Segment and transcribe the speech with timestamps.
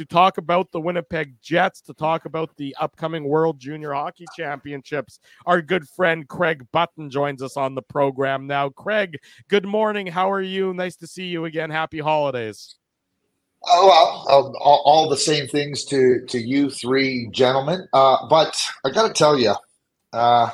[0.00, 5.20] to talk about the Winnipeg Jets, to talk about the upcoming World Junior Hockey Championships.
[5.44, 8.70] Our good friend Craig Button joins us on the program now.
[8.70, 9.18] Craig,
[9.48, 10.06] good morning.
[10.06, 10.72] How are you?
[10.72, 11.68] Nice to see you again.
[11.68, 12.76] Happy holidays.
[13.66, 17.86] Oh well, all, all, the same things to to you three gentlemen.
[17.92, 19.54] Uh, but I got to tell you,
[20.14, 20.48] uh,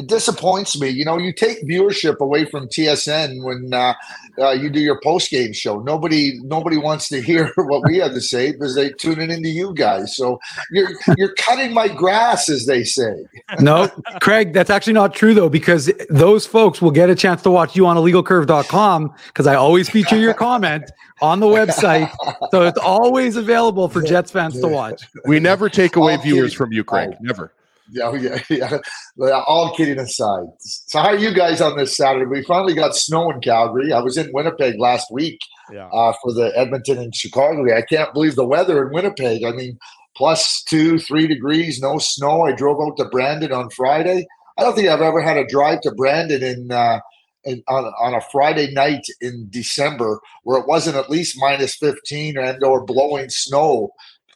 [0.00, 0.88] it disappoints me.
[0.88, 3.92] You know, you take viewership away from TSN when uh,
[4.38, 5.80] uh, you do your post game show.
[5.80, 9.50] Nobody, nobody wants to hear what we have to say because they tune in into
[9.50, 10.16] you guys.
[10.16, 10.40] So
[10.70, 13.26] you're you're cutting my grass, as they say.
[13.60, 13.88] no,
[14.22, 17.76] Craig, that's actually not true though, because those folks will get a chance to watch
[17.76, 22.10] you on illegalcurve.com because I always feature your comment on the website.
[22.50, 25.02] So it's always available for Jets fans to watch.
[25.26, 27.16] We never take away viewers from you, Craig.
[27.20, 27.52] Never.
[27.90, 28.38] Yeah, yeah,
[29.16, 29.42] yeah.
[29.46, 30.44] All kidding aside.
[30.58, 32.26] So, how are you guys on this Saturday?
[32.26, 33.92] We finally got snow in Calgary.
[33.92, 35.38] I was in Winnipeg last week
[35.72, 35.88] yeah.
[35.92, 37.64] uh, for the Edmonton and Chicago.
[37.76, 39.44] I can't believe the weather in Winnipeg.
[39.44, 39.78] I mean,
[40.16, 42.42] plus two, three degrees, no snow.
[42.42, 44.26] I drove out to Brandon on Friday.
[44.58, 47.00] I don't think I've ever had a drive to Brandon in, uh,
[47.44, 52.36] in on, on a Friday night in December where it wasn't at least minus 15
[52.36, 53.90] and or blowing snow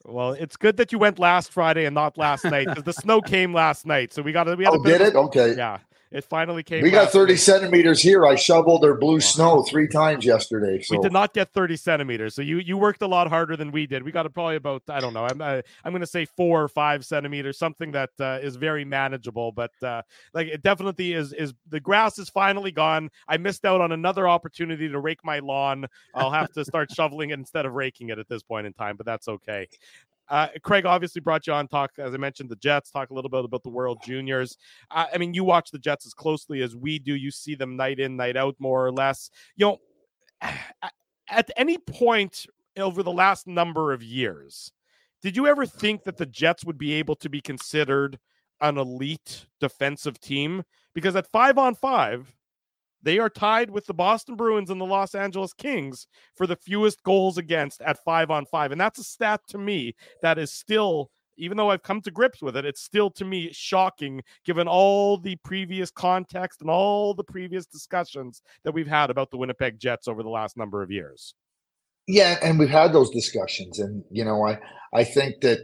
[0.05, 3.21] well, it's good that you went last Friday and not last night because the snow
[3.21, 4.13] came last night.
[4.13, 4.55] So we got to.
[4.55, 5.15] we had oh, a did it?
[5.15, 5.55] Okay.
[5.57, 5.79] Yeah.
[6.15, 6.81] It finally came.
[6.81, 8.25] We got 30 centimeters here.
[8.25, 10.81] I shoveled their blue snow three times yesterday.
[10.81, 10.97] So.
[10.97, 12.37] We did not get 30 centimeters.
[12.37, 14.05] So you you worked a lot harder than we did.
[14.05, 15.25] We got probably about I don't know.
[15.25, 18.85] I'm uh, I'm going to say four or five centimeters, something that uh, is very
[18.85, 19.51] manageable.
[19.51, 23.11] But uh, like it definitely is is the grass is finally gone.
[23.27, 25.87] I missed out on another opportunity to rake my lawn.
[26.15, 28.97] I'll have to start shoveling it instead of raking it at this point in time.
[28.97, 29.67] But that's okay.
[30.29, 32.91] Uh, Craig obviously brought you on talk, as I mentioned, the Jets.
[32.91, 34.57] Talk a little bit about the World Juniors.
[34.91, 37.15] I mean, you watch the Jets as closely as we do.
[37.15, 39.31] You see them night in, night out, more or less.
[39.57, 39.79] You know,
[41.31, 44.73] at any point over the last number of years,
[45.23, 48.19] did you ever think that the Jets would be able to be considered
[48.61, 50.65] an elite defensive team?
[50.95, 52.35] Because at five on five,
[53.05, 57.03] they are tied with the Boston Bruins and the Los Angeles Kings for the fewest
[57.03, 58.73] goals against at five on five.
[58.73, 62.43] And that's a stat to me that is still, even though I've come to grips
[62.43, 67.25] with it, it's still to me shocking given all the previous context and all the
[67.25, 71.35] previous discussions that we've had about the Winnipeg Jets over the last number of years.
[72.07, 73.79] Yeah, and we've had those discussions.
[73.79, 74.59] And, you know, I,
[74.93, 75.59] I think that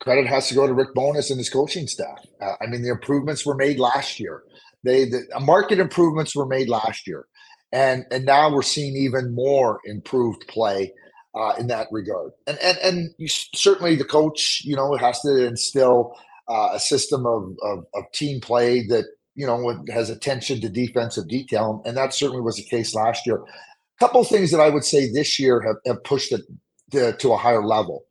[0.00, 2.18] credit has to go to Rick Bowness and his coaching staff.
[2.40, 4.42] Uh, I mean, the improvements were made last year.
[4.84, 7.26] They the market improvements were made last year,
[7.72, 10.92] and and now we're seeing even more improved play
[11.34, 12.32] uh, in that regard.
[12.46, 16.14] And and and you, certainly the coach, you know, has to instill
[16.48, 19.04] uh, a system of, of of team play that
[19.34, 23.36] you know has attention to defensive detail, and that certainly was the case last year.
[23.36, 26.40] A couple things that I would say this year have, have pushed it
[26.92, 28.04] to, to a higher level.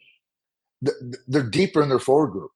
[1.27, 2.51] They're deeper in their forward group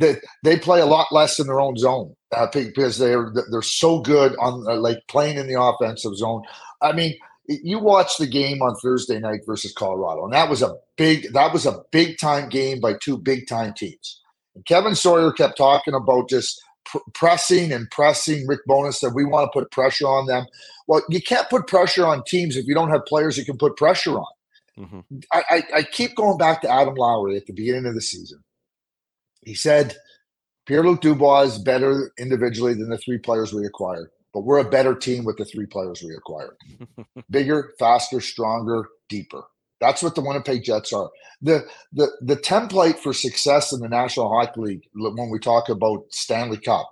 [0.00, 4.00] they they play a lot less in their own zone uh, because they're they're so
[4.00, 6.42] good on uh, like playing in the offensive zone.
[6.82, 7.14] I mean,
[7.46, 11.52] you watch the game on Thursday night versus Colorado, and that was a big that
[11.52, 14.20] was a big time game by two big time teams.
[14.54, 18.46] And Kevin Sawyer kept talking about just pr- pressing and pressing.
[18.48, 20.46] Rick Bowness said we want to put pressure on them.
[20.88, 23.76] Well, you can't put pressure on teams if you don't have players you can put
[23.76, 24.26] pressure on.
[24.78, 25.18] Mm-hmm.
[25.32, 28.42] I, I, I keep going back to Adam Lowry at the beginning of the season
[29.46, 29.96] he said,
[30.66, 34.68] Pierre Luc Dubois is better individually than the three players we acquired, but we're a
[34.68, 36.56] better team with the three players we acquired.
[37.30, 39.42] Bigger, faster, stronger, deeper.
[39.80, 41.10] That's what the Winnipeg Jets are.
[41.42, 46.06] The, the the template for success in the National Hockey League, when we talk about
[46.10, 46.88] Stanley Cup,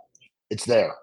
[0.51, 0.95] it's there.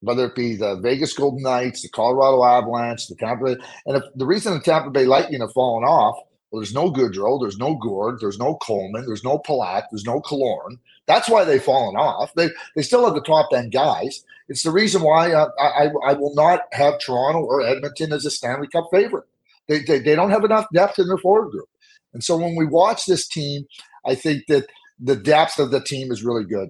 [0.00, 3.56] Whether it be the Vegas Golden Knights, the Colorado Avalanche, the Tampa Bay,
[3.86, 6.16] and if the reason the Tampa Bay Lightning have fallen off
[6.50, 10.20] well, there's no Goodrow, there's no Gourde, there's no Coleman, there's no Palat, there's no
[10.20, 10.78] Killorn.
[11.06, 12.34] That's why they've fallen off.
[12.34, 14.24] They they still have the top end guys.
[14.48, 18.30] It's the reason why uh, I, I will not have Toronto or Edmonton as a
[18.30, 19.24] Stanley Cup favorite.
[19.68, 21.68] They, they, they don't have enough depth in their forward group.
[22.12, 23.66] And so when we watch this team,
[24.06, 24.66] I think that
[25.00, 26.68] the depth of the team is really good.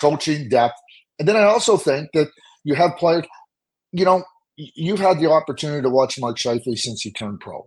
[0.00, 0.76] Coaching depth.
[1.18, 2.28] And then I also think that
[2.64, 3.24] you have players,
[3.92, 4.22] you know,
[4.56, 7.66] you've had the opportunity to watch Mark Scheifele since he turned pro.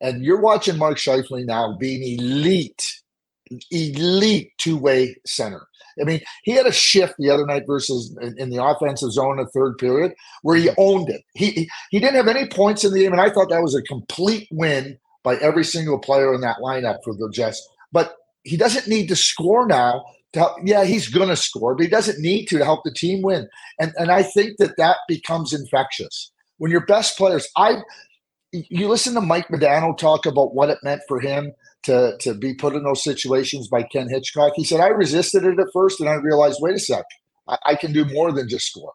[0.00, 3.02] And you're watching Mark Scheifele now being elite,
[3.70, 5.66] elite two way center.
[6.00, 9.38] I mean, he had a shift the other night versus in, in the offensive zone
[9.38, 10.12] in the third period
[10.42, 10.74] where he mm-hmm.
[10.78, 11.22] owned it.
[11.34, 13.82] He, he didn't have any points in the game, and I thought that was a
[13.82, 17.66] complete win by every single player in that lineup for the Jets.
[17.92, 20.04] But he doesn't need to score now.
[20.32, 22.92] To help, yeah, he's going to score, but he doesn't need to to help the
[22.92, 23.48] team win.
[23.78, 27.48] And and I think that that becomes infectious when your best players.
[27.56, 27.76] I
[28.50, 31.52] you listen to Mike Modano talk about what it meant for him
[31.84, 34.52] to to be put in those situations by Ken Hitchcock.
[34.56, 37.04] He said I resisted it at first, and I realized, wait a sec,
[37.48, 38.92] I, I can do more than just score.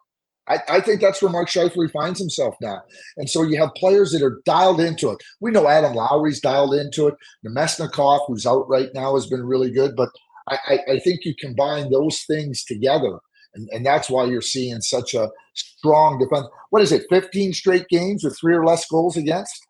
[0.48, 2.82] I, I, think that's where Mark Scheifele finds himself now.
[3.16, 5.18] And so you have players that are dialed into it.
[5.40, 7.14] We know Adam Lowry's dialed into it.
[7.46, 9.94] Namestnikov, who's out right now, has been really good.
[9.94, 10.08] But
[10.48, 13.18] I, I think you combine those things together,
[13.54, 16.46] and, and that's why you're seeing such a strong defense.
[16.70, 19.66] What is it, 15 straight games with three or less goals against?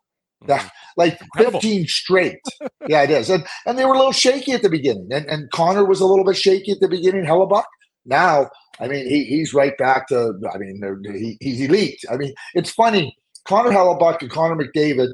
[0.47, 0.67] That, mm-hmm.
[0.97, 1.61] like Incredible.
[1.61, 2.39] 15 straight.
[2.87, 3.29] yeah, it is.
[3.29, 5.09] And, and they were a little shaky at the beginning.
[5.11, 7.63] And, and Connor was a little bit shaky at the beginning, Hellebuyck.
[8.05, 8.49] Now,
[8.79, 12.03] I mean, he, he's right back to, I mean, he, he's elite.
[12.11, 13.15] I mean, it's funny.
[13.45, 15.09] Connor Hellebuyck and Connor McDavid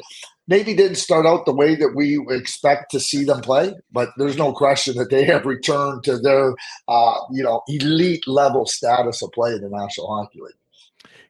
[0.47, 4.37] maybe didn't start out the way that we expect to see them play, but there's
[4.37, 6.55] no question that they have returned to their,
[6.87, 10.55] uh, you know, elite level status of play in the National Hockey League.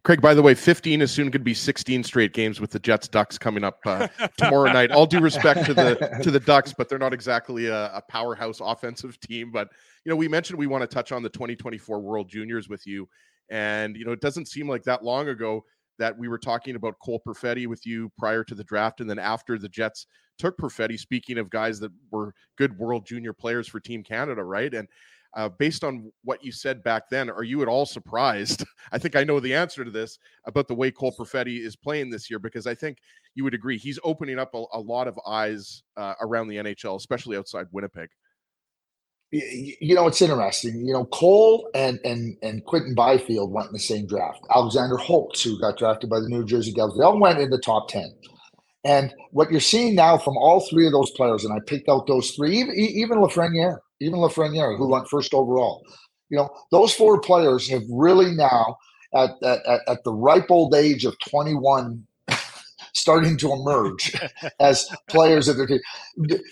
[0.07, 2.80] Craig, by the way, 15 is soon going to be 16 straight games with the
[2.80, 4.07] Jets Ducks coming up uh,
[4.38, 4.89] tomorrow night.
[4.89, 8.62] All due respect to the to the Ducks, but they're not exactly a, a, powerhouse
[8.63, 9.51] offensive team.
[9.51, 9.68] But
[10.06, 13.09] you know, we mentioned we want to touch on the 2024 World Juniors with you,
[13.50, 15.65] and you know, it doesn't seem like that long ago
[16.00, 19.19] that we were talking about Cole Perfetti with you prior to the draft, and then
[19.19, 20.07] after the Jets
[20.38, 20.98] took Perfetti.
[20.98, 24.74] Speaking of guys that were good World Junior players for Team Canada, right?
[24.74, 24.88] And
[25.35, 28.65] uh, based on what you said back then, are you at all surprised?
[28.91, 32.09] I think I know the answer to this about the way Cole Perfetti is playing
[32.09, 32.97] this year because I think
[33.35, 36.95] you would agree he's opening up a, a lot of eyes uh, around the NHL,
[36.95, 38.09] especially outside Winnipeg.
[39.31, 40.85] You know, it's interesting.
[40.85, 44.39] You know, Cole and and and Quinton Byfield went in the same draft.
[44.56, 47.59] Alexander Holtz, who got drafted by the New Jersey Devils, they all went in the
[47.59, 48.09] top ten.
[48.85, 52.07] And what you're seeing now from all three of those players, and I picked out
[52.07, 55.83] those three, even, even Lafreniere, even Lafreniere, who went first overall.
[56.29, 58.77] You know, those four players have really now,
[59.13, 62.05] at, at, at the ripe old age of 21,
[62.97, 64.15] starting to emerge
[64.59, 65.79] as players of their team.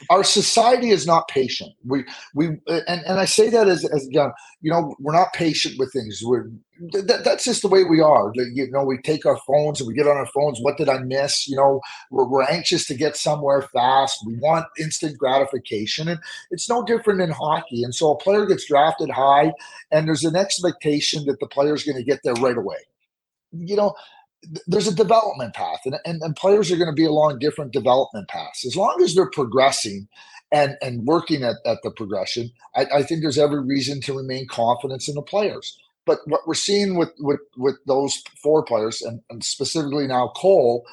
[0.09, 1.71] Our society is not patient.
[1.85, 4.31] We we and, and I say that as as you
[4.63, 6.21] know we're not patient with things.
[6.23, 6.49] We're
[6.91, 8.31] that, that's just the way we are.
[8.35, 10.59] You know, we take our phones and we get on our phones.
[10.59, 11.47] What did I miss?
[11.47, 11.79] You know,
[12.11, 14.19] we're, we're anxious to get somewhere fast.
[14.25, 16.19] We want instant gratification, and
[16.51, 17.83] it's no different in hockey.
[17.83, 19.53] And so a player gets drafted high,
[19.91, 22.77] and there's an expectation that the player is going to get there right away.
[23.53, 23.95] You know,
[24.67, 28.27] there's a development path, and, and, and players are going to be along different development
[28.27, 28.65] paths.
[28.65, 30.07] As long as they're progressing
[30.51, 34.47] and, and working at, at the progression, I, I think there's every reason to remain
[34.47, 35.77] confident in the players.
[36.05, 40.85] But what we're seeing with with, with those four players, and, and specifically now Cole,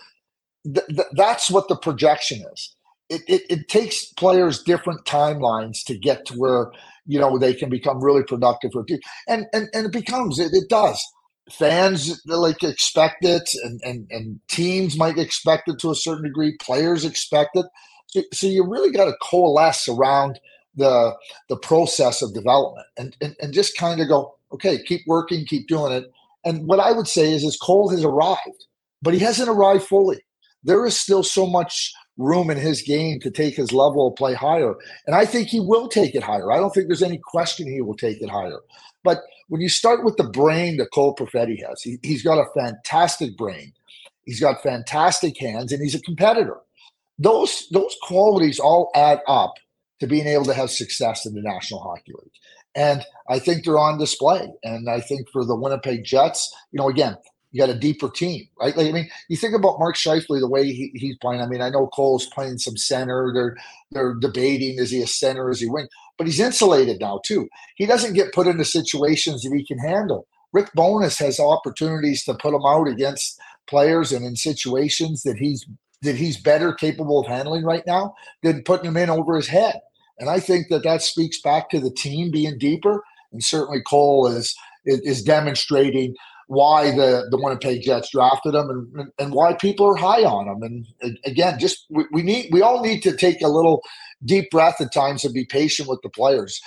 [0.64, 2.74] th- th- that's what the projection is.
[3.10, 6.72] It, it, it takes players different timelines to get to where
[7.06, 8.86] you know they can become really productive for
[9.28, 10.98] and and and it becomes it, it does
[11.50, 16.56] fans like expect it and, and, and teams might expect it to a certain degree
[16.60, 17.66] players expect it.
[18.06, 20.38] So, so you really got to coalesce around
[20.74, 21.14] the
[21.48, 25.68] the process of development and, and, and just kind of go okay keep working keep
[25.68, 26.10] doing it.
[26.44, 28.66] And what i would say is is cole has arrived
[29.02, 30.24] but he hasn't arrived fully.
[30.64, 34.34] There is still so much room in his game to take his level of play
[34.34, 34.74] higher
[35.06, 36.52] and i think he will take it higher.
[36.52, 38.60] I don't think there's any question he will take it higher.
[39.02, 42.50] But when you start with the brain that Cole Perfetti has, he, he's got a
[42.58, 43.72] fantastic brain.
[44.24, 46.58] He's got fantastic hands, and he's a competitor.
[47.18, 49.54] Those those qualities all add up
[50.00, 52.32] to being able to have success in the National Hockey League.
[52.74, 54.48] And I think they're on display.
[54.64, 57.16] And I think for the Winnipeg Jets, you know, again,
[57.52, 58.76] you got a deeper team, right?
[58.76, 61.42] Like, I mean, you think about Mark Scheifele, the way he, he's playing.
[61.42, 63.30] I mean, I know Cole's playing some center.
[63.32, 63.56] They're
[63.90, 65.88] they're debating is he a center, is he wing?
[66.16, 67.48] But he's insulated now too.
[67.76, 70.26] He doesn't get put into situations that he can handle.
[70.52, 75.66] Rick Bowness has opportunities to put him out against players and in situations that he's
[76.00, 79.80] that he's better capable of handling right now than putting him in over his head.
[80.18, 83.04] And I think that that speaks back to the team being deeper.
[83.30, 84.54] And certainly Cole is
[84.84, 86.14] is, is demonstrating
[86.52, 90.62] why the the Winnipeg Jets drafted him and and why people are high on him.
[90.62, 93.82] And again, just we, we need we all need to take a little
[94.24, 96.60] deep breath at times and be patient with the players.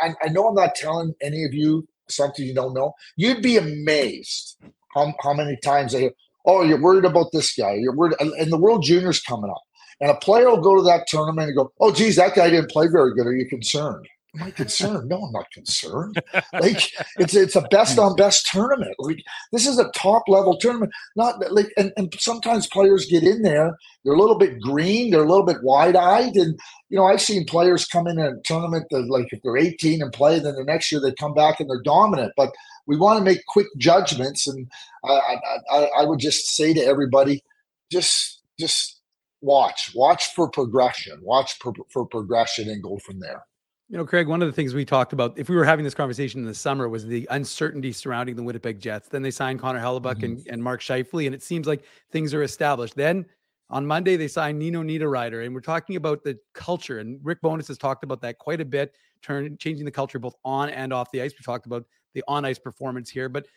[0.00, 2.94] I, I, know I'm not telling any of you something you don't know.
[3.16, 4.56] You'd be amazed
[4.94, 6.12] how, how many times I hear,
[6.46, 7.74] oh, you're worried about this guy.
[7.74, 8.14] You're worried.
[8.20, 9.62] And the World Juniors coming up.
[10.00, 12.70] And a player will go to that tournament and go, oh, geez, that guy didn't
[12.70, 13.26] play very good.
[13.26, 14.08] Are you concerned?
[14.34, 15.08] Am I concerned?
[15.08, 16.22] No, I'm not concerned.
[16.52, 18.94] Like it's it's a best on best tournament.
[18.98, 19.22] Like
[19.52, 20.92] this is a top level tournament.
[21.16, 25.24] Not like and, and sometimes players get in there, they're a little bit green, they're
[25.24, 26.58] a little bit wide eyed, and
[26.88, 30.12] you know I've seen players come in a tournament that like if they're 18 and
[30.12, 32.32] play, then the next year they come back and they're dominant.
[32.36, 32.52] But
[32.86, 34.68] we want to make quick judgments, and
[35.04, 35.36] I,
[35.70, 37.42] I, I would just say to everybody,
[37.90, 39.00] just just
[39.40, 43.44] watch, watch for progression, watch for, for progression, and go from there.
[43.90, 45.96] You know, Craig, one of the things we talked about, if we were having this
[45.96, 49.08] conversation in the summer, was the uncertainty surrounding the Winnipeg Jets.
[49.08, 50.24] Then they signed Connor Hellebuyck mm-hmm.
[50.24, 51.82] and, and Mark Scheifele, and it seems like
[52.12, 52.94] things are established.
[52.94, 53.26] Then
[53.68, 57.00] on Monday, they signed Nino Niederreiter, and we're talking about the culture.
[57.00, 60.36] And Rick Bowness has talked about that quite a bit, turn, changing the culture both
[60.44, 61.32] on and off the ice.
[61.32, 63.48] We talked about the on ice performance here, but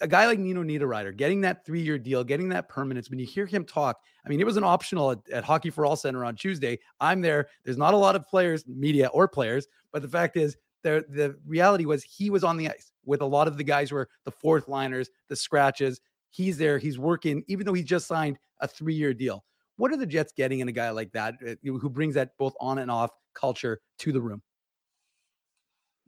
[0.00, 3.26] a guy like Nino Niederreiter, getting that three year deal, getting that permanence, when you
[3.26, 6.24] hear him talk, I mean, it was an optional at, at, Hockey for All Center
[6.24, 6.78] on Tuesday.
[7.00, 7.48] I'm there.
[7.64, 11.36] There's not a lot of players, media or players, but the fact is, there the
[11.46, 14.08] reality was he was on the ice with a lot of the guys who are
[14.24, 16.00] the fourth liners, the scratches.
[16.30, 16.78] He's there.
[16.78, 19.44] He's working, even though he just signed a three year deal.
[19.76, 22.54] What are the Jets getting in a guy like that uh, who brings that both
[22.60, 24.42] on and off culture to the room?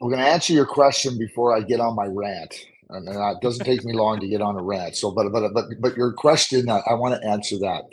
[0.01, 2.55] I'm going to answer your question before I get on my rant
[2.91, 4.97] and it doesn't take me long to get on a rant.
[4.97, 7.85] So, but but but but your question, I, I want to answer that.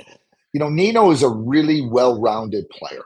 [0.53, 3.03] You know, Nino is a really well-rounded player,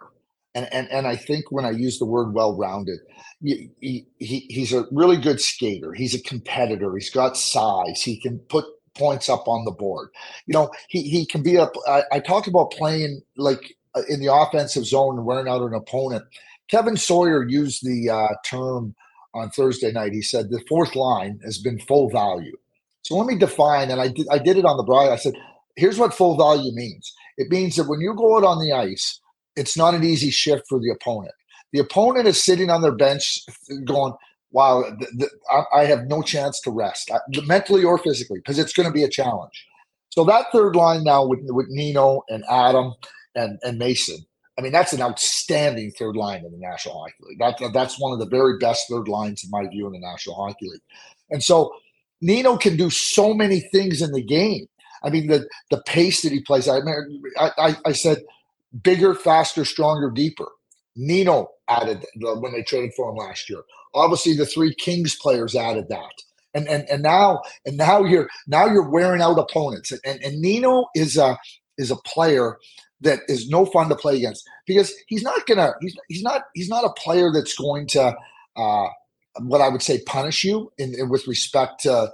[0.53, 2.99] and and and I think when I use the word well-rounded,
[3.41, 5.93] he, he he's a really good skater.
[5.93, 6.95] He's a competitor.
[6.95, 8.01] He's got size.
[8.01, 8.65] He can put
[8.95, 10.09] points up on the board.
[10.45, 11.73] You know, he he can be up.
[11.87, 15.73] I, I talked about playing like uh, in the offensive zone and wearing out an
[15.73, 16.25] opponent.
[16.67, 18.93] Kevin Sawyer used the uh, term
[19.33, 20.13] on Thursday night.
[20.13, 22.55] He said the fourth line has been full value.
[23.03, 25.11] So let me define, and I did, I did it on the broad.
[25.11, 25.33] I said,
[25.75, 27.13] here's what full value means.
[27.37, 29.19] It means that when you go out on the ice,
[29.55, 31.33] it's not an easy shift for the opponent.
[31.71, 33.39] The opponent is sitting on their bench
[33.85, 34.13] going,
[34.51, 34.83] wow,
[35.51, 38.93] I, I, have no chance to rest, I, mentally or physically, because it's going to
[38.93, 39.65] be a challenge.
[40.09, 42.93] So that third line now with, with Nino and Adam
[43.35, 44.17] and, and Mason,
[44.59, 47.39] I mean, that's an outstanding third line in the National Hockey League.
[47.39, 50.35] That, that's one of the very best third lines, in my view, in the National
[50.35, 50.81] Hockey League.
[51.29, 51.73] And so
[52.19, 54.67] Nino can do so many things in the game.
[55.01, 56.67] I mean, the the pace that he plays.
[56.67, 58.17] I mean, I, I, said
[58.83, 60.49] bigger, faster, stronger, deeper.
[60.97, 63.61] Nino added when they traded for him last year.
[63.93, 66.11] Obviously, the three Kings players added that.
[66.53, 69.93] And, and and now and now you're now you're wearing out opponents.
[70.03, 71.37] And, and Nino is a
[71.77, 72.57] is a player
[73.01, 76.69] that is no fun to play against because he's not gonna he's he's not he's
[76.69, 78.15] not a player that's going to
[78.57, 78.87] uh,
[79.41, 82.11] what I would say punish you in, in with respect to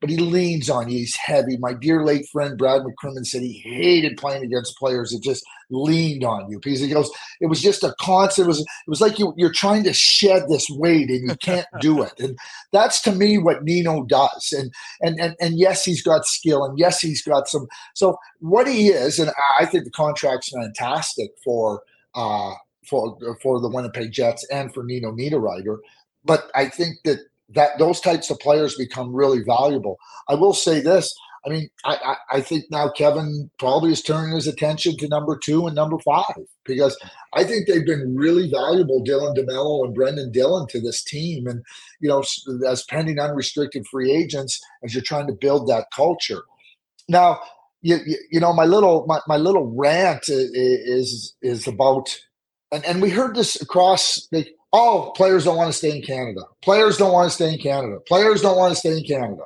[0.00, 0.98] but he leans on you.
[0.98, 1.56] He's heavy.
[1.56, 6.24] My dear late friend Brad McCrimmon said he hated playing against players that just leaned
[6.24, 8.46] on you because he goes, it was just a constant.
[8.46, 11.66] It was it was like you, you're trying to shed this weight and you can't
[11.80, 12.12] do it.
[12.18, 12.38] And
[12.72, 14.52] that's to me what Nino does.
[14.56, 17.66] And and and and yes, he's got skill, and yes, he's got some.
[17.94, 21.82] So what he is, and I think the contract's fantastic for.
[22.14, 22.52] uh
[22.88, 25.78] for for the Winnipeg Jets and for Nino Niederreiter,
[26.24, 27.18] but I think that
[27.54, 29.98] that those types of players become really valuable.
[30.28, 31.14] I will say this.
[31.46, 35.36] I mean, I, I, I, think now Kevin probably is turning his attention to number
[35.36, 36.98] two and number five because
[37.34, 41.46] I think they've been really valuable, Dylan DeMello and Brendan Dillon to this team.
[41.46, 41.62] And,
[42.00, 42.24] you know,
[42.66, 46.42] as pending unrestricted free agents, as you're trying to build that culture.
[47.08, 47.40] Now,
[47.82, 52.16] you, you, you know, my little my, my little rant is is about
[52.72, 56.40] and, and we heard this across the oh, players don't want to stay in Canada.
[56.62, 57.98] Players don't want to stay in Canada.
[58.08, 59.44] Players don't want to stay in Canada.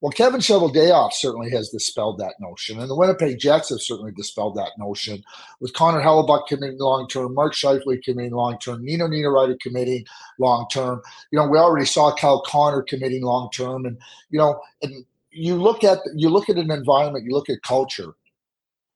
[0.00, 4.56] Well, Kevin Cheveldayoff certainly has dispelled that notion, and the Winnipeg Jets have certainly dispelled
[4.56, 5.22] that notion
[5.60, 10.06] with Connor Hellebuyck committing long term, Mark Scheifele committing long term, Nino Niederreiter committing
[10.38, 11.02] long term.
[11.30, 13.98] You know, we already saw Kyle Connor committing long term, and
[14.30, 18.14] you know, and you look at you look at an environment, you look at culture,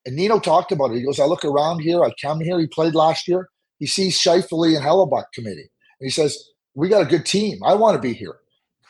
[0.07, 0.97] and Nino talked about it.
[0.97, 2.59] He goes, "I look around here, I come here.
[2.59, 3.51] He played last year.
[3.79, 5.69] He sees Scheifele and Hellebuyck committee,
[6.01, 7.59] and he says, "We got a good team.
[7.63, 8.37] I want to be here."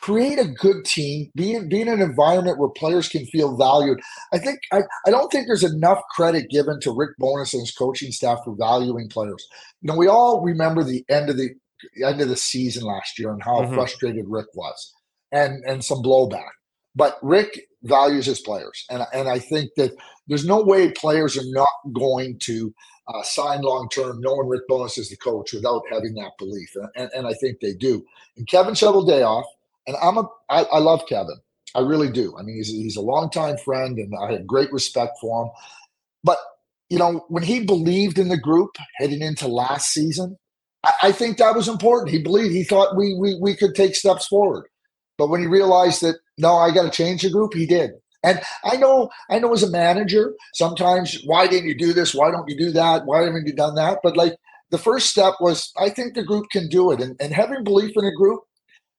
[0.05, 1.31] Create a good team.
[1.35, 3.99] Be in, be in an environment where players can feel valued.
[4.31, 7.71] I think I, I don't think there's enough credit given to Rick Bowness and his
[7.71, 9.43] coaching staff for valuing players.
[9.81, 11.49] You know, we all remember the end of the
[12.05, 13.73] end of the season last year and how mm-hmm.
[13.73, 14.93] frustrated Rick was,
[15.31, 16.51] and and some blowback.
[16.95, 19.91] But Rick values his players, and and I think that
[20.27, 22.71] there's no way players are not going to
[23.07, 26.69] uh, sign long term, knowing Rick Bowness is the coach without having that belief.
[26.75, 28.05] And, and, and I think they do.
[28.37, 29.45] And Kevin Cheveldayoff,
[29.87, 31.35] and I'm a, I, I love Kevin.
[31.75, 32.35] I really do.
[32.37, 35.51] I mean, he's, he's a longtime friend and I have great respect for him.
[36.23, 36.37] But,
[36.89, 40.37] you know, when he believed in the group heading into last season,
[40.83, 42.11] I, I think that was important.
[42.11, 44.65] He believed, he thought we, we, we could take steps forward.
[45.17, 47.91] But when he realized that, no, I got to change the group, he did.
[48.23, 52.15] And I know, I know as a manager, sometimes why didn't you do this?
[52.15, 53.05] Why don't you do that?
[53.05, 53.99] Why haven't you done that?
[54.01, 54.35] But like
[54.71, 57.01] the first step was, I think the group can do it.
[57.01, 58.41] And, and having belief in a group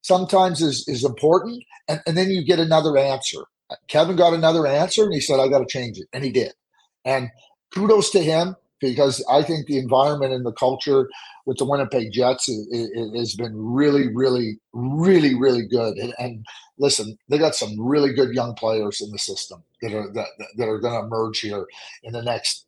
[0.01, 1.63] sometimes is, is important.
[1.87, 3.39] And, and then you get another answer.
[3.87, 6.07] Kevin got another answer and he said, I got to change it.
[6.13, 6.53] And he did.
[7.05, 7.29] And
[7.73, 11.09] kudos to him because I think the environment and the culture
[11.45, 15.97] with the Winnipeg Jets has been really, really, really, really good.
[15.97, 16.45] And, and,
[16.77, 20.27] listen, they got some really good young players in the system that are that,
[20.57, 21.65] that are going to emerge here
[22.03, 22.66] in the next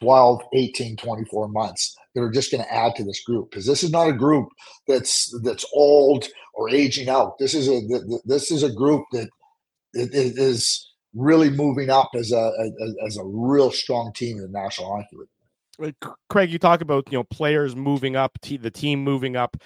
[0.00, 3.82] 12, 18, 24 months that are just going to add to this group because this
[3.82, 4.48] is not a group
[4.86, 7.38] that's that's old or aging out.
[7.38, 7.80] This is a
[8.24, 9.28] this is a group that
[9.94, 12.52] is really moving up as a,
[13.06, 15.94] as a real strong team in the National Hockey League.
[16.28, 19.56] Craig, you talk about you know players moving up, the team moving up.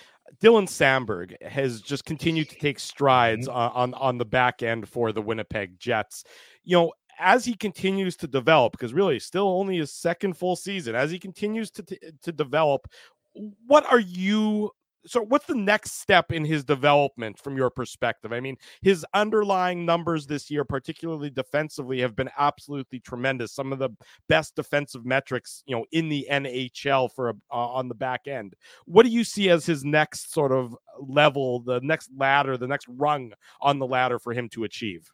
[0.42, 3.56] Dylan Samberg has just continued to take strides mm-hmm.
[3.56, 6.24] on, on on the back end for the Winnipeg Jets.
[6.64, 10.94] You know, as he continues to develop, because really still only his second full season,
[10.94, 11.82] as he continues to
[12.22, 12.86] to develop,
[13.66, 14.70] what are you
[15.06, 18.32] so what's the next step in his development from your perspective?
[18.32, 23.52] I mean, his underlying numbers this year, particularly defensively, have been absolutely tremendous.
[23.52, 23.90] Some of the
[24.28, 28.54] best defensive metrics, you know, in the NHL for uh, on the back end.
[28.86, 32.86] What do you see as his next sort of level, the next ladder, the next
[32.88, 35.10] rung on the ladder for him to achieve?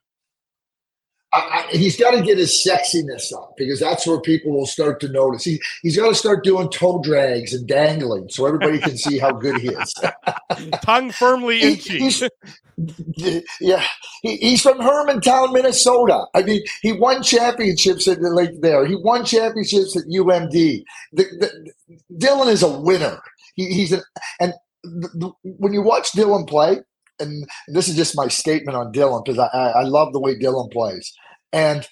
[1.32, 1.38] I,
[1.72, 5.08] I, he's got to get his sexiness up because that's where people will start to
[5.08, 5.44] notice.
[5.44, 9.32] He he's got to start doing toe drags and dangling so everybody can see how
[9.32, 9.94] good he is.
[10.82, 12.30] Tongue firmly in cheek.
[13.60, 13.84] yeah,
[14.22, 16.24] he, he's from Hermantown, Minnesota.
[16.34, 18.86] I mean, he won championships at the lake there.
[18.86, 20.82] He won championships at UMD.
[21.12, 21.72] The, the,
[22.14, 23.20] Dylan is a winner.
[23.54, 24.02] He, he's an
[24.40, 26.78] and the, when you watch Dylan play,
[27.20, 30.70] and this is just my statement on Dylan because I, I love the way Dylan
[30.72, 31.12] plays.
[31.52, 31.86] And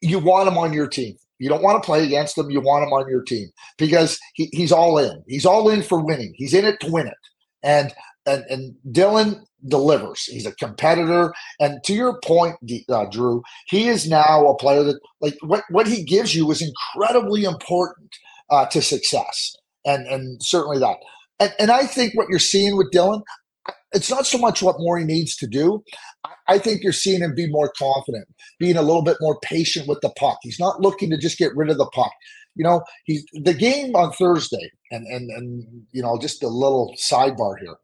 [0.00, 1.16] you want him on your team.
[1.38, 2.50] You don't want to play against him.
[2.50, 5.22] You want him on your team because he, he's all in.
[5.26, 6.34] He's all in for winning.
[6.36, 7.14] He's in it to win it.
[7.62, 7.92] And
[8.26, 10.24] and and Dylan delivers.
[10.24, 11.32] He's a competitor.
[11.58, 12.56] And to your point,
[12.88, 16.62] uh, Drew, he is now a player that like what what he gives you is
[16.62, 18.10] incredibly important
[18.50, 19.56] uh, to success.
[19.84, 20.98] And and certainly that.
[21.40, 23.22] And, and I think what you're seeing with Dylan,
[23.92, 25.82] it's not so much what he needs to do.
[26.48, 28.26] I think you're seeing him be more confident,
[28.58, 30.38] being a little bit more patient with the puck.
[30.42, 32.12] He's not looking to just get rid of the puck.
[32.54, 36.94] You know, he's the game on Thursday, and and and you know, just a little
[36.98, 37.76] sidebar here.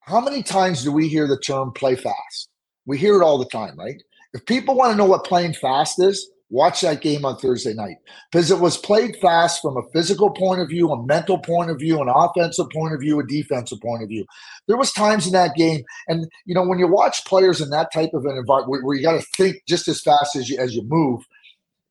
[0.00, 2.48] How many times do we hear the term play fast?
[2.86, 4.00] We hear it all the time, right?
[4.32, 7.96] If people want to know what playing fast is, Watch that game on Thursday night
[8.32, 11.78] because it was played fast from a physical point of view, a mental point of
[11.78, 14.24] view, an offensive point of view, a defensive point of view.
[14.66, 17.92] There was times in that game, and you know when you watch players in that
[17.92, 20.74] type of an environment where, you got to think just as fast as you as
[20.74, 21.20] you move,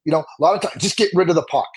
[0.06, 1.70] you know a lot of times just get rid of the puck.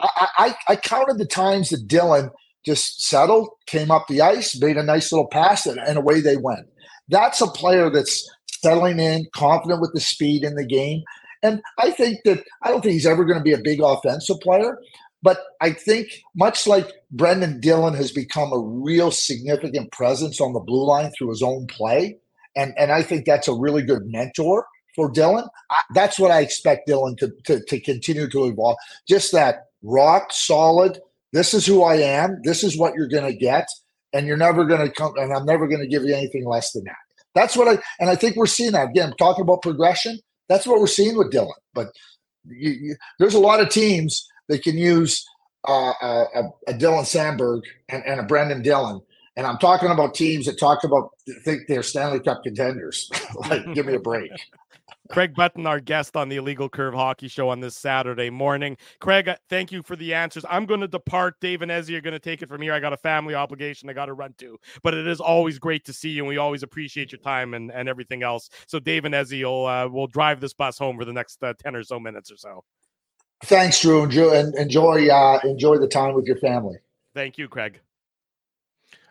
[0.00, 2.30] I, I, I counted the times that Dylan
[2.64, 6.36] just settled, came up the ice, made a nice little pass, and, and away they
[6.36, 6.66] went.
[7.08, 11.02] That's a player that's settling in, confident with the speed in the game.
[11.42, 14.40] And I think that I don't think he's ever going to be a big offensive
[14.40, 14.78] player,
[15.22, 20.60] but I think much like Brendan Dillon has become a real significant presence on the
[20.60, 22.18] blue line through his own play,
[22.56, 25.48] and and I think that's a really good mentor for Dylan.
[25.70, 28.76] I, that's what I expect Dylan to, to to continue to evolve.
[29.08, 31.00] Just that rock solid.
[31.32, 32.40] This is who I am.
[32.42, 33.66] This is what you're going to get,
[34.12, 35.12] and you're never going to come.
[35.16, 36.96] And I'm never going to give you anything less than that.
[37.34, 39.12] That's what I and I think we're seeing that again.
[39.18, 40.18] Talking about progression,
[40.48, 41.52] that's what we're seeing with Dylan.
[41.74, 41.88] But
[42.44, 45.26] you, you, there's a lot of teams that can use
[45.66, 49.00] uh, a, a, Dylan Samberg and, and, a Brendan Dillon.
[49.36, 51.10] And I'm talking about teams that talk about
[51.44, 53.10] think they're Stanley Cup contenders.
[53.50, 54.30] like, give me a break.
[55.08, 58.76] Craig Button, our guest on the Illegal Curve Hockey Show on this Saturday morning.
[59.00, 60.44] Craig, uh, thank you for the answers.
[60.48, 61.34] I'm going to depart.
[61.40, 62.72] Dave and Ezzy are going to take it from here.
[62.72, 65.84] I got a family obligation I got to run to, but it is always great
[65.86, 68.48] to see you, and we always appreciate your time and, and everything else.
[68.66, 71.54] So Dave and Ezzy will uh, will drive this bus home for the next uh,
[71.58, 72.64] ten or so minutes or so.
[73.44, 74.04] Thanks, Drew.
[74.04, 76.76] Enjoy enjoy uh, enjoy the time with your family.
[77.14, 77.80] Thank you, Craig.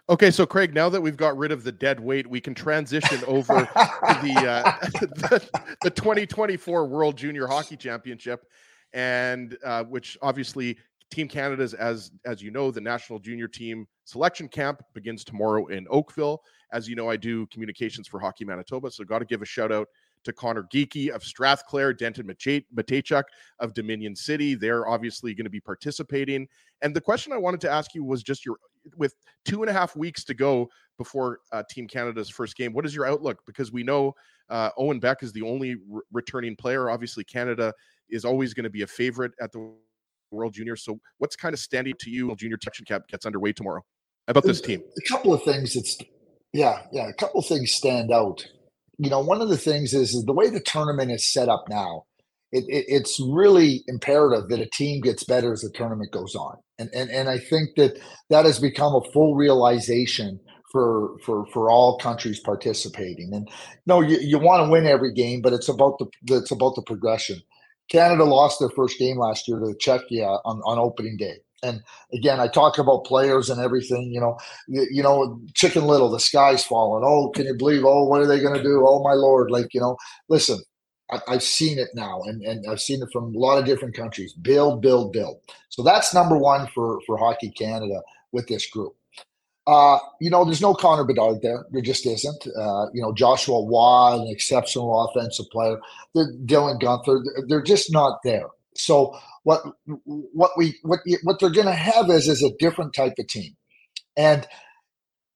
[0.10, 3.22] Okay, so Craig, now that we've got rid of the dead weight, we can transition
[3.28, 5.50] over to the, uh, the,
[5.82, 8.46] the 2024 World Junior Hockey Championship,
[8.94, 10.78] and uh, which obviously
[11.12, 15.86] Team Canada's as as you know the national junior team selection camp begins tomorrow in
[15.90, 16.42] Oakville.
[16.72, 19.74] As you know, I do communications for Hockey Manitoba, so got to give a shout
[19.74, 19.90] out
[20.24, 23.24] to Connor Geekie of Strathclair, Denton Mateychuk
[23.60, 24.56] of Dominion City.
[24.56, 26.48] They're obviously going to be participating.
[26.82, 28.58] And the question I wanted to ask you was just your
[28.96, 32.74] with two and a half weeks to go before uh, Team Canada's first game.
[32.74, 33.40] What is your outlook?
[33.46, 34.14] Because we know
[34.50, 36.90] uh, Owen Beck is the only re- returning player.
[36.90, 37.74] Obviously, Canada
[38.10, 39.74] is always going to be a favorite at the
[40.32, 40.76] World Junior.
[40.76, 42.36] So, what's kind of standing to you?
[42.36, 43.84] Junior Section Camp gets underway tomorrow.
[44.30, 45.78] About this team, a couple of things.
[45.78, 45.98] It's
[46.52, 47.08] yeah, yeah.
[47.08, 48.46] A couple of things stand out.
[48.98, 51.66] You know, one of the things is, is the way the tournament is set up
[51.70, 52.04] now
[52.52, 56.58] it, it, it's really imperative that a team gets better as the tournament goes on.
[56.80, 60.40] And, and, and I think that that has become a full realization
[60.72, 63.34] for for for all countries participating.
[63.34, 63.50] And
[63.86, 66.82] no, you, you want to win every game, but it's about the it's about the
[66.82, 67.42] progression.
[67.90, 71.38] Canada lost their first game last year to Czechia on, on opening day.
[71.64, 71.82] And
[72.14, 74.12] again, I talk about players and everything.
[74.12, 77.04] You know, you, you, know, Chicken Little, the sky's falling.
[77.06, 77.84] Oh, can you believe?
[77.84, 78.86] Oh, what are they going to do?
[78.86, 79.50] Oh my lord!
[79.50, 79.98] Like you know,
[80.30, 80.60] listen,
[81.10, 83.96] I, have seen it now, and, and I've seen it from a lot of different
[83.96, 84.34] countries.
[84.34, 85.40] Build, build, build.
[85.70, 88.94] So that's number one for for Hockey Canada with this group.
[89.68, 91.66] Uh, you know, there's no Connor Bedard there.
[91.72, 92.48] There just isn't.
[92.48, 95.78] Uh, you know, Joshua Waugh, an exceptional offensive player.
[96.16, 98.48] Dylan Guenther, they're just not there.
[98.76, 99.62] So what
[100.06, 103.56] what we what what they're going to have is is a different type of team,
[104.16, 104.48] and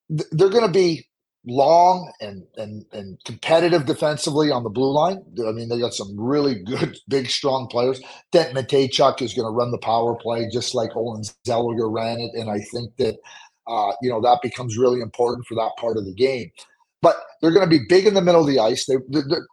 [0.08, 1.06] they're going to be
[1.46, 5.22] long and and and competitive defensively on the blue line.
[5.46, 8.00] I mean, they got some really good, big, strong players.
[8.30, 12.32] Dent Mateychuk is going to run the power play just like Olen Zellweger ran it,
[12.34, 13.16] and I think that
[13.66, 16.50] uh, you know that becomes really important for that part of the game.
[17.00, 18.86] But they're going to be big in the middle of the ice.
[18.86, 18.94] They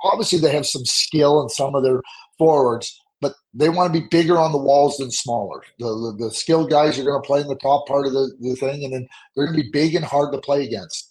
[0.04, 2.02] obviously they have some skill in some of their
[2.38, 5.64] forwards, but they want to be bigger on the walls than smaller.
[5.80, 8.32] The, the, the skilled guys are going to play in the top part of the,
[8.40, 11.09] the thing, and then they're going to be big and hard to play against.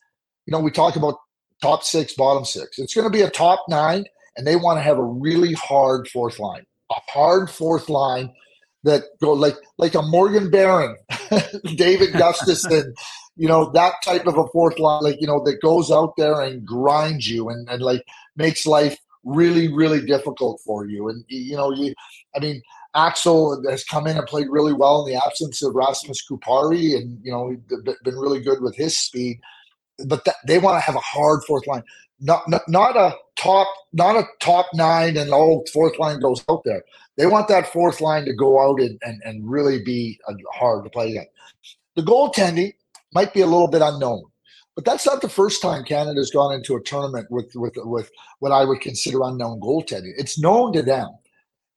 [0.48, 1.16] You know, we talk about
[1.60, 2.78] top six, bottom six.
[2.78, 6.08] It's going to be a top nine, and they want to have a really hard
[6.08, 8.32] fourth line, a hard fourth line
[8.82, 10.96] that go like like a Morgan Barron,
[11.76, 12.94] David Gustafsson,
[13.36, 16.40] you know that type of a fourth line, like you know that goes out there
[16.40, 18.02] and grinds you and, and like
[18.34, 21.10] makes life really, really difficult for you.
[21.10, 21.92] And you know, you,
[22.34, 22.62] I mean,
[22.94, 27.20] Axel has come in and played really well in the absence of Rasmus Kupari, and
[27.22, 27.54] you know,
[28.02, 29.40] been really good with his speed.
[30.06, 31.82] But they want to have a hard fourth line,
[32.20, 36.62] not, not not a top, not a top nine, and oh, fourth line goes out
[36.64, 36.82] there.
[37.16, 40.20] They want that fourth line to go out and, and, and really be
[40.52, 41.30] hard to play against.
[41.96, 42.74] The goaltending
[43.12, 44.22] might be a little bit unknown.
[44.78, 48.52] But that's not the first time Canada's gone into a tournament with with with what
[48.52, 50.12] I would consider unknown goaltending.
[50.16, 51.08] It's known to them,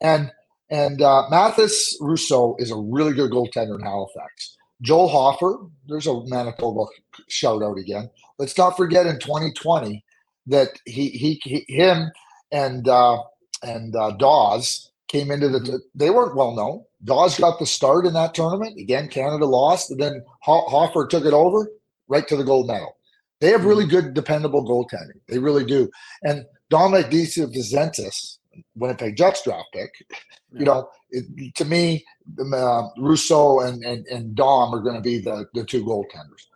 [0.02, 0.32] and
[0.70, 4.56] and uh, Mathis Rousseau is a really good goaltender in Halifax.
[4.82, 6.86] Joel Hoffer, there's a Manitoba
[7.28, 8.10] shout out again.
[8.40, 10.04] Let's not forget in 2020
[10.48, 12.12] that he he, he him
[12.52, 13.22] and uh,
[13.64, 15.80] and uh, Daws came into the.
[15.94, 16.84] They weren't well known.
[17.04, 18.80] Daws got the start in that tournament.
[18.80, 21.70] Again, Canada lost, and then Hoffer took it over
[22.08, 22.96] right to the gold medal.
[23.40, 24.08] They have really mm-hmm.
[24.08, 25.20] good, dependable goaltending.
[25.28, 25.90] They really do.
[26.24, 28.38] And Domenic DiVincentiis,
[28.76, 29.92] Winnipeg Jets draft pick.
[30.54, 32.06] You know, it, to me,
[32.40, 36.48] uh, Rousseau and, and, and Dom are going to be the, the two goaltenders.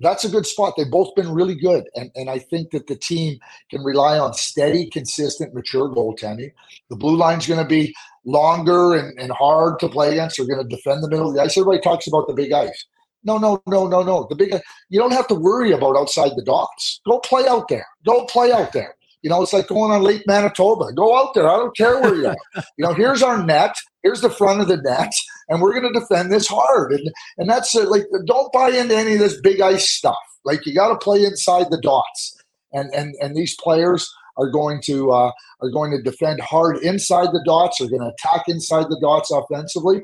[0.00, 0.74] That's a good spot.
[0.76, 1.84] They've both been really good.
[1.94, 3.38] And, and I think that the team
[3.70, 6.52] can rely on steady, consistent, mature goaltending.
[6.90, 7.94] The blue line's going to be
[8.26, 10.36] longer and, and hard to play against.
[10.36, 11.56] They're going to defend the middle of the ice.
[11.56, 12.86] Everybody talks about the big ice.
[13.24, 14.26] No, no, no, no, no.
[14.28, 14.54] The big
[14.88, 17.00] you don't have to worry about outside the dots.
[17.06, 17.86] Go play out there.
[18.04, 18.94] Go play out there.
[19.22, 20.92] You know, it's like going on Lake Manitoba.
[20.94, 21.48] Go out there.
[21.48, 22.36] I don't care where you are.
[22.78, 23.74] you know, here's our net.
[24.02, 25.12] Here's the front of the net,
[25.48, 26.92] and we're going to defend this hard.
[26.92, 27.88] And and that's it.
[27.88, 30.16] like don't buy into any of this big ice stuff.
[30.44, 32.36] Like you got to play inside the dots.
[32.72, 37.28] And and and these players are going to uh, are going to defend hard inside
[37.32, 37.80] the dots.
[37.80, 40.02] Are going to attack inside the dots offensively.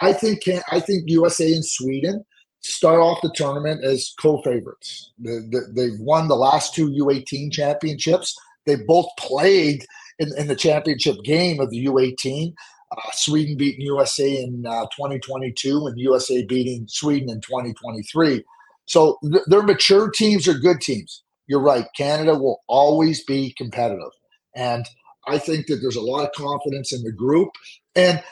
[0.00, 2.24] I think can, I think USA and Sweden
[2.60, 5.12] start off the tournament as co-favorites.
[5.18, 8.36] they've won the last two U18 championships.
[8.68, 9.84] They both played
[10.18, 12.52] in, in the championship game of the U18.
[12.90, 18.44] Uh, Sweden beating USA in uh, 2022 and USA beating Sweden in 2023.
[18.86, 21.22] So th- their mature teams are good teams.
[21.46, 21.86] You're right.
[21.96, 24.10] Canada will always be competitive.
[24.54, 24.86] And
[25.26, 27.50] I think that there's a lot of confidence in the group.
[27.94, 28.22] And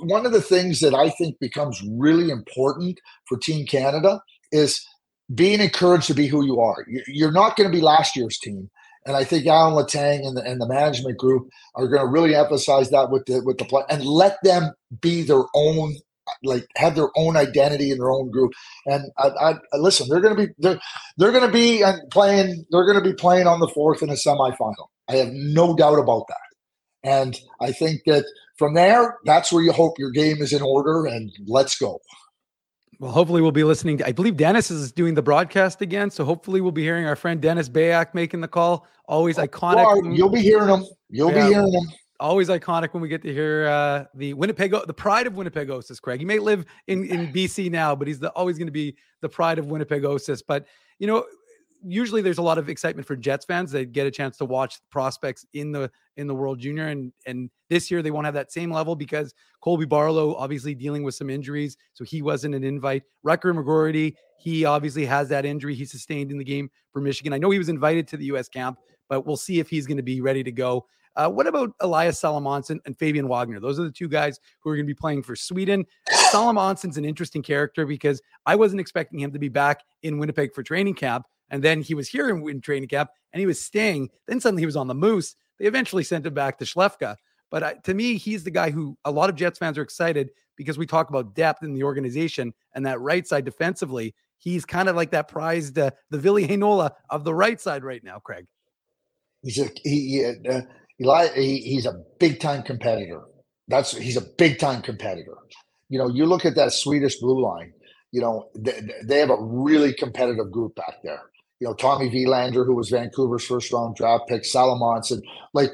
[0.00, 4.20] one of the things that I think becomes really important for Team Canada
[4.52, 4.84] is
[5.34, 6.84] being encouraged to be who you are.
[7.06, 8.70] You're not going to be last year's team.
[9.06, 12.34] And I think Alan Letang and the, and the management group are going to really
[12.34, 15.96] emphasize that with the with the play and let them be their own,
[16.42, 18.52] like have their own identity in their own group.
[18.86, 20.80] And I, I listen, they're going to be they're
[21.18, 24.14] they're going to be playing they're going to be playing on the fourth in a
[24.14, 24.88] semifinal.
[25.08, 26.38] I have no doubt about that.
[27.02, 28.24] And I think that
[28.56, 32.00] from there, that's where you hope your game is in order and let's go.
[33.04, 33.98] Well, hopefully we'll be listening.
[33.98, 37.16] To, I believe Dennis is doing the broadcast again, so hopefully we'll be hearing our
[37.16, 38.86] friend Dennis Beyak making the call.
[39.06, 40.16] Always oh, iconic.
[40.16, 40.86] You'll be hearing him.
[41.10, 41.82] You'll yeah, be hearing him.
[42.18, 46.00] Always iconic when we get to hear uh, the Winnipeg, the pride of Winnipegosis.
[46.00, 48.96] Craig, he may live in in BC now, but he's the, always going to be
[49.20, 50.42] the pride of Winnipegosis.
[50.48, 50.64] But
[50.98, 51.26] you know,
[51.84, 53.70] usually there's a lot of excitement for Jets fans.
[53.70, 57.50] They get a chance to watch prospects in the in the World Junior, and and
[57.68, 61.30] this year they won't have that same level because Colby Barlow obviously dealing with some
[61.30, 63.02] injuries, so he wasn't an invite.
[63.26, 67.32] Rutger McGroarty, he obviously has that injury he sustained in the game for Michigan.
[67.32, 68.48] I know he was invited to the U.S.
[68.48, 70.86] camp, but we'll see if he's going to be ready to go.
[71.16, 73.60] Uh, what about Elias Salomonsson and Fabian Wagner?
[73.60, 75.86] Those are the two guys who are going to be playing for Sweden.
[76.32, 80.64] Salomonsson's an interesting character because I wasn't expecting him to be back in Winnipeg for
[80.64, 81.24] training camp.
[81.50, 84.10] And then he was here in, in training camp and he was staying.
[84.26, 85.36] Then suddenly he was on the Moose.
[85.58, 87.16] They eventually sent him back to Skellefteå.
[87.50, 90.78] But to me, he's the guy who a lot of Jets fans are excited because
[90.78, 94.14] we talk about depth in the organization and that right side defensively.
[94.38, 98.02] He's kind of like that prized, uh, the Ville Heinola of the right side right
[98.02, 98.46] now, Craig.
[99.42, 100.60] He's a he, uh,
[101.00, 103.22] Eli, he, he's a big time competitor.
[103.68, 105.36] That's he's a big time competitor.
[105.88, 107.72] You know, you look at that Swedish blue line.
[108.10, 111.22] You know, they, they have a really competitive group back there.
[111.60, 115.22] You know, Tommy Willander, who was Vancouver's first round draft pick, Salomonsson.
[115.52, 115.70] Like,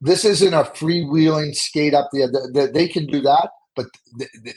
[0.00, 2.08] this isn't a freewheeling skate up.
[2.12, 3.86] The, they can do that, but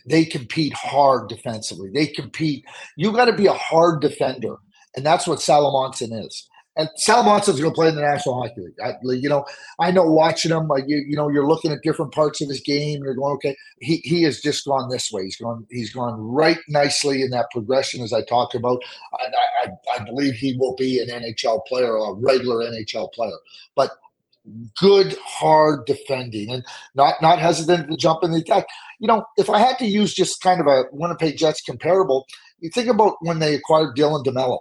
[0.06, 1.90] they compete hard defensively.
[1.94, 2.66] They compete.
[2.98, 4.56] You got to be a hard defender,
[4.96, 6.49] and that's what Salomonsson is
[6.80, 8.80] and Salomonsson's going to play in the National Hockey League.
[8.82, 9.46] I, you know,
[9.80, 12.62] I know watching him, like you, you know, you're looking at different parts of his
[12.62, 13.04] game.
[13.04, 15.26] You're going, okay, he he has just gone this way.
[15.26, 18.82] He's gone he's gone right nicely in that progression as I talked about.
[19.14, 23.36] I, I, I believe he will be an NHL player, a regular NHL player,
[23.76, 23.92] but
[24.80, 26.66] good hard defending and
[26.96, 28.68] not not hesitant to jump in the attack.
[29.00, 32.26] You know, if I had to use just kind of a Winnipeg Jets comparable,
[32.62, 34.60] you think about when they acquired Dylan DeMello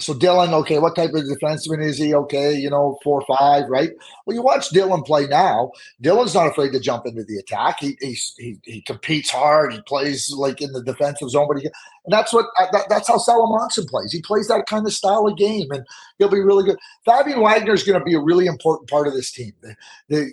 [0.00, 2.14] so Dylan, okay, what type of defenseman is he?
[2.14, 3.90] Okay, you know, four five, right?
[4.24, 5.70] Well, you watch Dylan play now.
[6.02, 7.78] Dylan's not afraid to jump into the attack.
[7.80, 9.72] He he he, competes hard.
[9.72, 13.18] He plays like in the defensive zone, but he and that's what that, that's how
[13.18, 14.12] Salomonsson plays.
[14.12, 15.84] He plays that kind of style of game, and
[16.18, 16.78] he'll be really good.
[17.04, 19.52] Fabian Wagner is going to be a really important part of this team.
[19.60, 19.76] The,
[20.08, 20.32] the,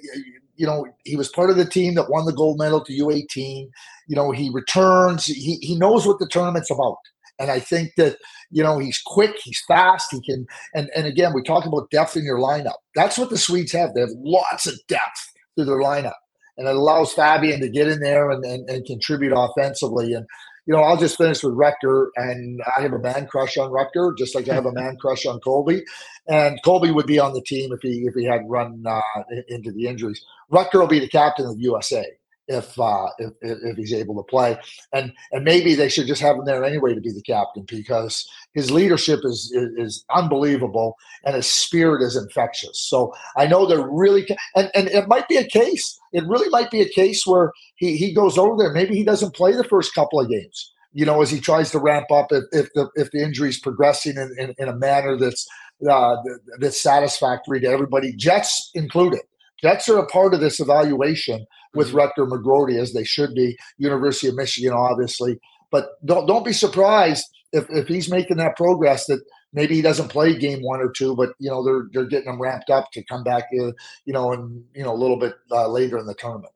[0.56, 3.70] you know, he was part of the team that won the gold medal to U18.
[4.08, 5.26] You know, he returns.
[5.26, 6.98] He he knows what the tournament's about.
[7.40, 8.18] And I think that,
[8.50, 12.16] you know, he's quick, he's fast, he can, and, and again, we talk about depth
[12.16, 12.78] in your lineup.
[12.96, 13.94] That's what the Swedes have.
[13.94, 16.16] They have lots of depth to their lineup.
[16.58, 20.14] And it allows Fabian to get in there and, and, and contribute offensively.
[20.14, 20.26] And,
[20.66, 24.18] you know, I'll just finish with Rutger, and I have a man crush on Rutger,
[24.18, 25.84] just like I have a man crush on Colby.
[26.28, 29.02] And Colby would be on the team if he if he had run uh,
[29.48, 30.26] into the injuries.
[30.52, 32.06] Rutger will be the captain of USA
[32.48, 34.58] if, uh, if if he's able to play,
[34.94, 38.28] and and maybe they should just have him there anyway to be the captain because
[38.54, 42.80] his leadership is, is, is unbelievable and his spirit is infectious.
[42.80, 46.00] So I know they're really and and it might be a case.
[46.14, 48.74] It really might be a case where he he goes over there.
[48.74, 50.74] Maybe he doesn't play the first couple of games.
[50.94, 53.60] You know, as he tries to ramp up if, if the if the injury is
[53.60, 55.48] progressing in, in, in, a manner that's
[55.88, 56.16] uh,
[56.60, 59.22] that's satisfactory to everybody, Jets included.
[59.62, 61.46] Jets are a part of this evaluation
[61.78, 62.22] with mm-hmm.
[62.22, 63.58] Rutger McGroarty as they should be.
[63.78, 65.40] University of Michigan, obviously,
[65.72, 69.22] but don't don't be surprised if, if he's making that progress that
[69.54, 72.42] maybe he doesn't play game one or two, but you know they're they're getting him
[72.42, 73.72] ramped up to come back, uh,
[74.06, 76.54] you know, and you know a little bit uh, later in the tournament.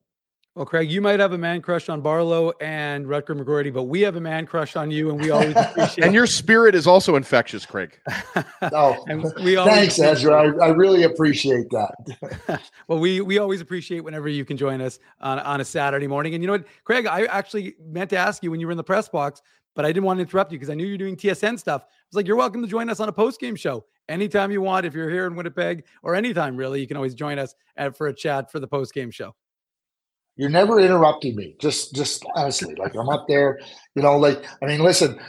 [0.53, 4.01] Well, Craig, you might have a man crush on Barlow and Rutger McGroarty, but we
[4.01, 6.03] have a man crush on you, and we always appreciate.
[6.03, 7.97] and your spirit is also infectious, Craig.
[8.73, 9.01] oh,
[9.41, 10.35] we thanks, Ezra.
[10.35, 12.61] I, I, really appreciate that.
[12.89, 16.33] well, we we always appreciate whenever you can join us on on a Saturday morning.
[16.33, 18.77] And you know what, Craig, I actually meant to ask you when you were in
[18.77, 19.41] the press box,
[19.73, 21.83] but I didn't want to interrupt you because I knew you're doing TSN stuff.
[21.83, 24.61] I was like, you're welcome to join us on a post game show anytime you
[24.61, 24.85] want.
[24.85, 28.07] If you're here in Winnipeg or anytime really, you can always join us at, for
[28.07, 29.33] a chat for the post game show
[30.37, 31.55] you're never interrupting me.
[31.59, 33.59] Just, just honestly, like I'm up there,
[33.95, 34.17] you know.
[34.17, 35.19] Like I mean, listen,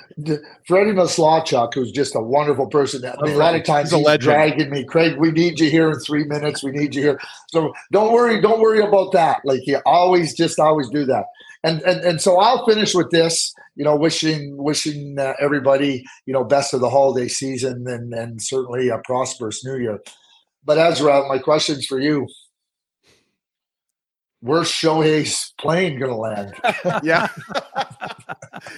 [0.67, 3.05] Freddie Maslachuk, who's just a wonderful person.
[3.05, 4.85] I mean, a lot of times he's, he's dragging me.
[4.85, 6.63] Craig, we need you here in three minutes.
[6.63, 7.21] We need you here.
[7.49, 9.41] So don't worry, don't worry about that.
[9.45, 11.25] Like you always, just always do that.
[11.65, 13.53] And and and so I'll finish with this.
[13.75, 18.41] You know, wishing wishing uh, everybody you know best of the holiday season and and
[18.41, 20.01] certainly a prosperous New Year.
[20.65, 22.29] But Ezra, my questions for you
[24.43, 26.53] where's Shohei's plane going to land?
[27.03, 27.29] yeah.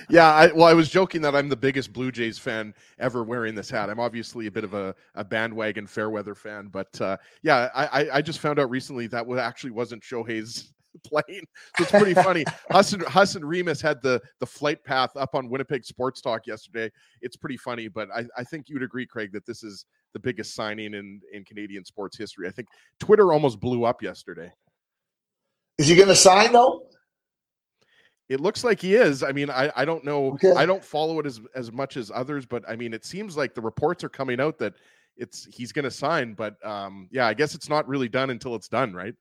[0.09, 0.33] yeah.
[0.33, 3.71] I, well, I was joking that I'm the biggest Blue Jays fan ever wearing this
[3.71, 3.91] hat.
[3.91, 8.23] I'm obviously a bit of a, a bandwagon Fairweather fan, but uh, yeah, I, I
[8.23, 10.73] just found out recently that actually wasn't Shohei's
[11.07, 11.45] plane.
[11.77, 12.45] So it's pretty funny.
[12.71, 16.93] Hassan, Hassan Remus had the, the flight path up on Winnipeg Sports Talk yesterday.
[17.23, 20.55] It's pretty funny, but I, I think you'd agree, Craig, that this is the biggest
[20.55, 22.47] signing in, in Canadian sports history.
[22.47, 22.69] I think
[23.01, 24.53] Twitter almost blew up yesterday.
[25.79, 26.83] Is he going to sign though?
[28.29, 29.23] It looks like he is.
[29.23, 30.33] I mean, I, I don't know.
[30.33, 30.53] Okay.
[30.53, 33.55] I don't follow it as as much as others, but I mean, it seems like
[33.55, 34.75] the reports are coming out that
[35.17, 36.33] it's he's going to sign.
[36.35, 39.15] But um, yeah, I guess it's not really done until it's done, right?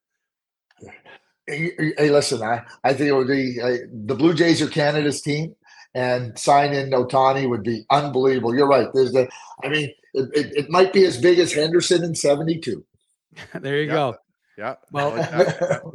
[1.47, 5.21] Hey, hey, listen, I, I think it would be uh, the Blue Jays are Canada's
[5.21, 5.53] team,
[5.93, 8.55] and signing Ohtani would be unbelievable.
[8.55, 8.87] You're right.
[8.93, 9.27] There's the,
[9.61, 12.85] I mean, it, it, it might be as big as Henderson in '72.
[13.59, 13.93] there you Yeah.
[13.93, 14.15] go.
[14.57, 14.75] Yeah.
[14.93, 15.81] Well, like that.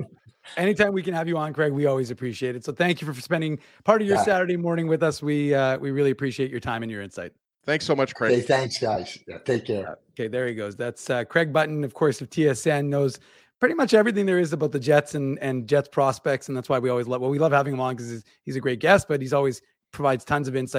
[0.59, 2.65] Anytime we can have you on, Craig, we always appreciate it.
[2.65, 4.25] So thank you for spending part of your Yeah.
[4.25, 5.23] Saturday morning with us.
[5.23, 7.33] We uh, we really appreciate your time and your insight.
[7.65, 8.35] Thanks so much, Craig.
[8.35, 9.19] Hey, thanks, guys.
[9.29, 9.99] Yeah, take care.
[10.13, 10.75] Okay, there he goes.
[10.75, 13.21] That's uh, Craig Button, of course, of TSN, knows
[13.61, 16.79] pretty much everything there is about the Jets and and Jets prospects, and that's why
[16.79, 17.21] we always love.
[17.21, 19.63] Well, we love having him on because he's, he's a great guest, but he's always
[19.93, 20.77] provides tons of insight